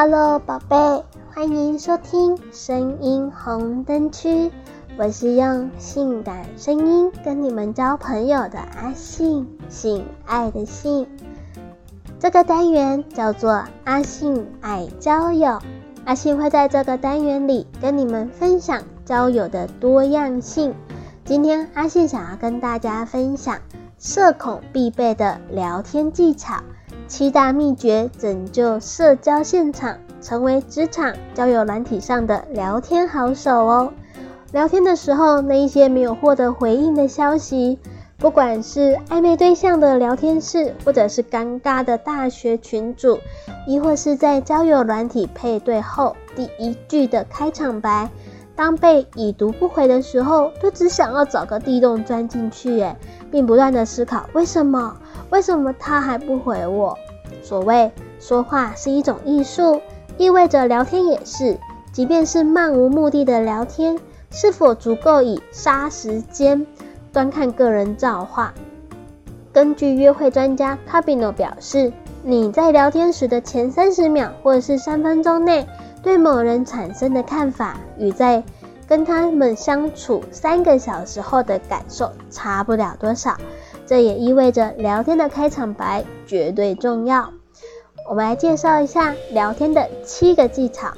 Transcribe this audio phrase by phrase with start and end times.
[0.00, 4.52] Hello，宝贝，欢迎收听声音红灯区。
[4.96, 11.08] 我是用性感声音跟你们交朋友的阿信，性爱的性。
[12.20, 15.58] 这个单元叫做阿信爱交友。
[16.04, 20.76] 阿信会在这个单元里跟你们分享交友的多样性。
[21.24, 23.58] 今天阿信想要跟大家分享
[23.98, 26.54] 社恐必备的聊天技巧。
[27.08, 33.92] 七大秘诀拯救社交现场，成为职场交友软体上的聊天好手哦。
[34.52, 37.78] 聊天的时候，那一些没有获得回应的消息，
[38.18, 43.18] 不管是暧昧对象的聊天室，或者是尴尬的大学群组，
[43.66, 48.10] 亦或是在交友软体配对后第一句的开场白，
[48.58, 52.96] 当被已读不回的时候，都只想要找个地洞钻进去，耶，
[53.30, 54.96] 并不断的思考为什么。
[55.30, 56.98] 为什么他还不回我？
[57.40, 59.80] 所谓说话是一种艺术，
[60.16, 61.56] 意味着聊天也是。
[61.92, 63.96] 即便是漫无目的的聊天，
[64.32, 66.66] 是否足够以杀时间，
[67.12, 68.52] 端看个人造化。
[69.52, 71.92] 根据约会专家 Cabino 表示，
[72.24, 75.64] 你在聊天时的前三十秒或者是三分钟内，
[76.02, 78.42] 对某人产生的看法，与在
[78.86, 83.36] 跟他们相处三个小时后的感受差不了多少。
[83.86, 87.30] 这也意味着聊天的开场白绝对重要。
[88.08, 90.92] 我们来介绍一下聊天的七个技巧：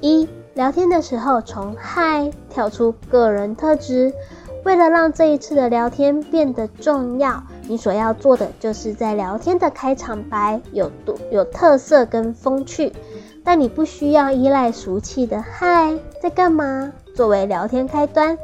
[0.00, 4.12] 一、聊天的时候从嗨跳出个人特质。
[4.64, 12.92] 为了让这一次的聊天变得重要，你所要做的就是在聊天的开场白有独有特色跟风趣。
[13.50, 18.36] 但你不需要依赖俗气的嗨在干嘛作为聊天开端。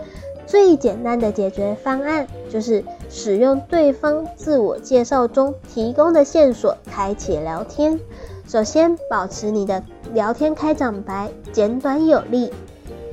[0.46, 8.00] 最简单的解决方案就是使用对方自我介绍中提供的线索开启聊天。
[8.48, 9.84] 首先，保持你的
[10.14, 12.50] 聊天开场白简短有力。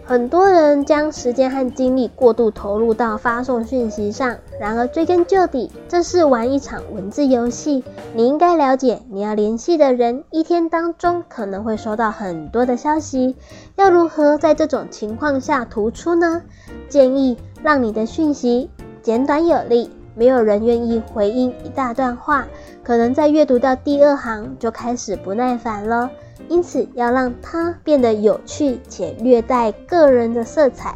[0.03, 7.83] 很多人将时间和精力过度投入到发送讯息上，然而追根究底，这是玩一场文字游戏。
[8.13, 13.37] 你应该了解，你要联系的人一天当中可能会收到很多的消息，
[13.75, 16.41] 要如何在这种情况下突出呢？
[16.89, 18.69] 建议让你的讯息
[19.01, 19.89] 简短有力。
[20.13, 22.45] 没有人愿意回应一大段话，
[22.83, 26.11] 可能在阅读到第二行就开始不耐烦了。
[26.51, 30.95] 因此，要让它变得有趣且略带个人的色彩。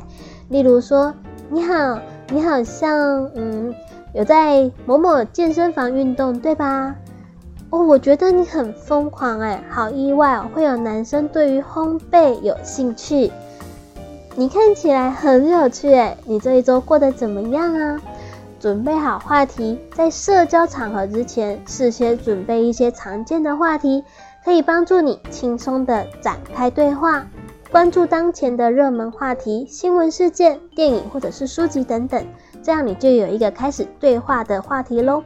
[0.50, 1.14] 例如说
[1.50, 1.98] ：“你好，
[2.30, 3.74] 你好像嗯
[4.14, 6.94] 有在某某健身房运动，对吧？”
[7.72, 13.32] 哦，我觉得你很疯狂哎，好意外哦，会有男生对于烘焙有兴趣。
[14.36, 18.02] 你看起来很有趣哎，你这一周过得怎么样啊？
[18.60, 24.04] 准备好话题，在社交场合之前，事先准备一些常见的话题。
[24.46, 27.26] 可以帮助你轻松地展开对话，
[27.72, 32.24] 关注当前的热门话题、新闻事件、电影或者是书籍等等，
[32.62, 35.24] 这样你就有一个开始对话的话题喽。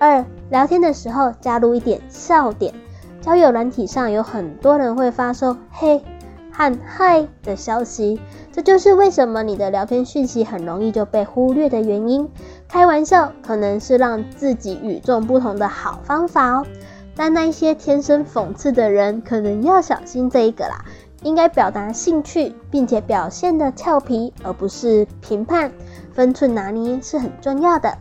[0.00, 2.74] 二、聊天的时候加入一点笑点。
[3.20, 6.02] 交友软体上有很多人会发送“嘿”
[6.50, 8.20] 和“嗨”的消息，
[8.50, 12.28] 这就是为什么你的聊天讯息很容易就被忽略的原因。
[12.66, 16.66] 开玩笑可能是让自己与众不同的好方法哦。
[17.14, 20.84] 但那一些天生讽刺的人，可能要小心这一个啦。
[21.22, 25.72] 应该表达兴趣，并且表现得俏皮，而不是评判。
[26.12, 27.96] 分寸拿捏是很重要的。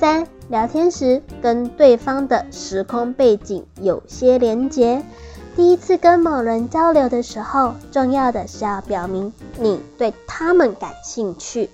[0.00, 5.02] 三、聊天时跟对方的时空背景有些连结。
[5.56, 11.68] 第一次跟某人交流的时候，重要的是要表明你对他们感兴趣。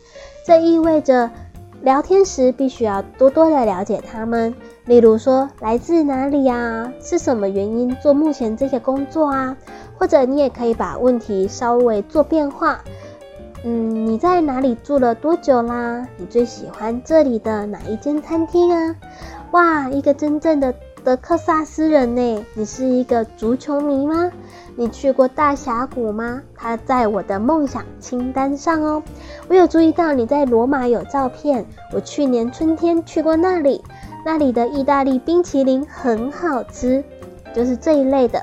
[0.47, 1.31] 这意味着
[1.85, 4.55] 聊天时必须要多多的了解他们。
[4.87, 6.91] 例如说，来自哪里啊？
[6.99, 9.55] 是什么原因做目前这些工作啊？
[9.99, 12.81] 或者你也可以把问题稍微做变化。
[13.65, 16.09] 嗯，你在哪里住了多久啦？
[16.17, 18.97] 你最喜欢这里的哪一间餐厅啊？
[19.51, 20.75] 哇，一个真正的
[21.05, 22.47] 德克萨斯人呢？
[22.55, 24.33] 你是一个足球迷吗？
[24.75, 26.41] 你去过大峡谷吗？
[26.55, 29.03] 它在我的梦想清单上哦。
[29.47, 33.85] 我有注意到你在罗马有照片，我去年春天去过那里。
[34.25, 37.05] 那里的意大利冰淇淋很好吃，
[37.55, 38.43] 就是这一类的。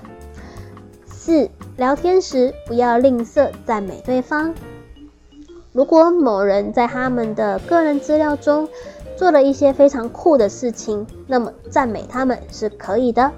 [1.08, 4.54] 四、聊天时不要吝啬赞美对方。
[5.74, 8.70] 如果某人在他们的个人资料中
[9.22, 13.32] 做了一些非常酷的事情，那么赞美他们是可以的，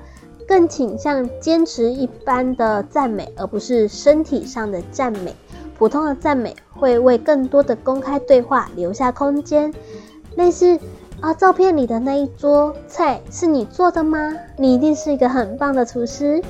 [0.47, 5.35] 更倾向坚持一般的赞美，而不是身体上的赞美。
[5.77, 9.73] 普通的赞美会为更多的公开对话留下空间，
[10.37, 10.79] 类似。
[11.19, 14.33] 啊，照片里的那一桌菜是你做的吗？
[14.57, 16.41] 你一定是一个很棒的厨师。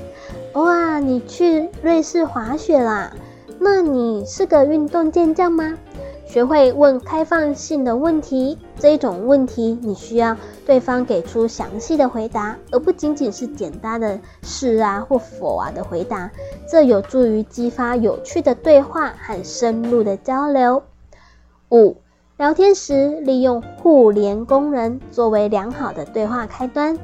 [0.53, 3.11] 哇，你去瑞士滑雪啦？
[3.57, 5.75] 那你是个运动健将吗？
[6.33, 10.35] 学会问开放性的问题，这一种问题你需要
[10.65, 16.31] 对方给出详细的回答，而不仅仅是简单的是啊或否啊的回答。
[16.67, 20.81] 这有助于激发有趣的对话和深入的交流。
[21.69, 21.97] 五、
[22.37, 26.97] 聊天时利用互联功能作为良好的对话开端。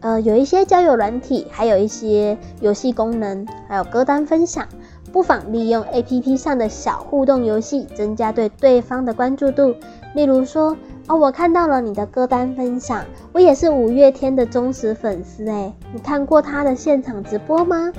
[0.00, 4.66] 呃，有一些交友软体，还有一些游戏功能，还有歌单分享。
[5.12, 9.74] 不妨利用 APP 上的小互动游戏，增加对对方的关注度。
[10.14, 10.76] 例如说，
[11.06, 17.92] 哦，我看到了你的歌单分享，我也是五月天的忠实粉丝诶，你看过他的现场直播吗？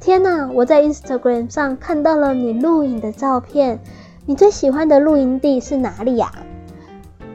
[0.00, 3.78] 天哪，我在 Instagram 上看到了你录影的照片，
[4.26, 6.32] 你最喜欢的露营地是哪里呀？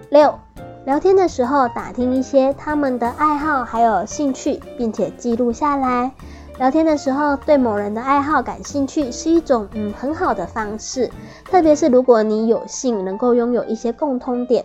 [0.09, 0.39] 六，
[0.85, 6.11] 聊天的时候打听一些他们的爱好还有兴趣，并且记录下来。
[6.57, 11.11] 聊天的时候，对某人的爱好感兴趣是一种嗯很好的方式，
[11.43, 14.63] 特别是如果你有幸能够拥有一些共通点，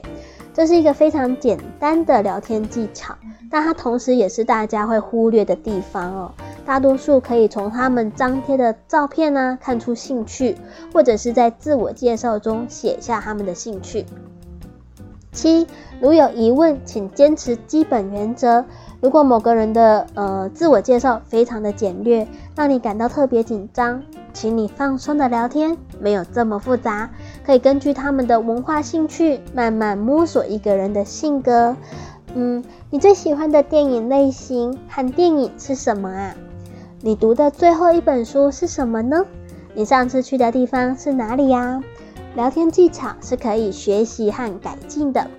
[0.55, 3.13] 这是一个非常简单的聊天技巧，
[3.51, 6.33] 但它同时也是大家会忽略的地方哦。
[6.65, 10.57] 大多数可以从他们张贴的照片呢看出兴趣，
[10.93, 14.07] 或者是在自我介绍中写下他们的兴趣。
[15.33, 15.67] 七，
[16.01, 18.65] 如有疑问，请坚持基本原则。
[19.01, 24.03] 如果某个人的呃自我介绍非常的简略，让你感到特别紧张，
[24.35, 27.11] 请你放松的聊天，没有这么复杂，
[27.47, 31.77] 可以根据他们的文化兴趣慢慢摸索一个人的性格。
[32.35, 36.35] 嗯，你最喜欢的电影类型和电影是什么啊？
[37.01, 39.25] 你读的最后一本书是什么呢？
[39.75, 41.83] 你上次去的地方是哪里呀？
[42.35, 45.31] 聊天技巧是可以学习和改进的，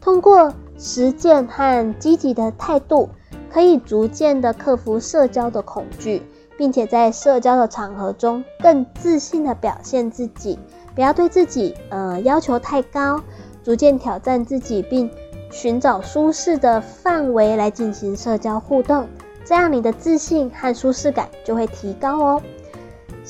[0.00, 0.52] 通过。
[0.82, 3.10] 实践和积极的态度，
[3.52, 6.22] 可以逐渐的克服社交的恐惧，
[6.56, 10.58] 并且在社交的场合中更自信的表现自己。
[10.94, 13.20] 不要对自己呃要求太高，
[13.62, 15.10] 逐渐挑战自己，并
[15.50, 19.06] 寻找舒适的范围来进行社交互动，
[19.44, 22.42] 这样你的自信和舒适感就会提高哦。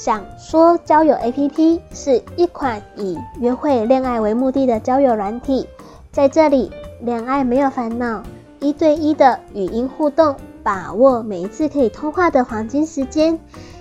[0.02, 5.68] 想说交友 APP 是一款以约会恋爱为目的的交友软体，
[6.10, 6.72] 在这里。
[7.02, 8.22] 恋爱没有烦恼，
[8.60, 13.38] 一对一的语音互动，把握每一次可以通话的黄金时间，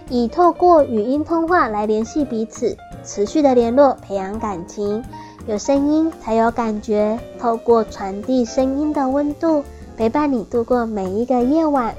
[0.10, 2.75] 以透过语音通话来联系彼此，
[3.06, 5.01] 持续的联络，培养感情。
[5.48, 9.63] 有声音才有感觉，透过传递声音的温度，
[9.95, 11.95] 陪伴你度过每一个夜晚。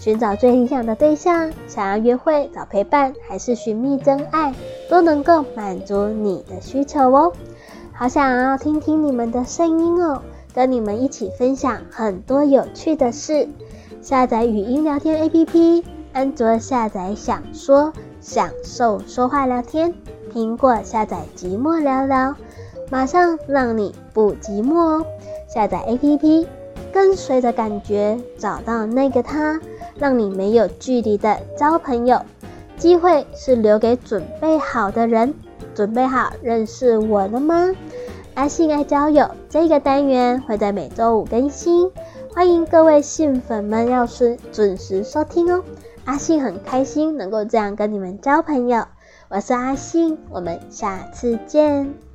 [0.00, 4.54] 寻找最理想的对象，想要约会找陪伴，还是寻觅真爱，
[4.88, 7.32] 都能够满足你的需求哦。
[7.92, 10.22] 好想要听听你们的声音哦。
[10.52, 13.46] 跟你们一起分享很多有趣的事。
[14.00, 19.92] 下载语音聊天 APP，安卓下载想说，享受说话聊天；
[20.32, 22.34] 苹果下载寂寞聊聊，
[22.90, 25.06] 马上让你不寂寞哦。
[25.46, 26.46] 下载 APP，
[26.90, 29.60] 跟随着感觉找到那个他，
[30.00, 32.20] 让你没有距离的交朋友。
[32.76, 35.34] 机会是留给准备好的人，
[35.74, 37.72] 准备好认识我了吗？
[38.34, 41.90] 阿性爱交友这个单元会在每周五更新，
[42.32, 45.62] 欢迎各位信粉们要是准时收听哦。
[46.06, 48.86] 阿信很开心能够这样跟你们交朋友，
[49.28, 52.09] 我是阿信，我们下次见。